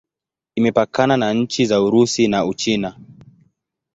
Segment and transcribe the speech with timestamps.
[0.55, 2.99] Imepakana na nchi za Urusi na Uchina.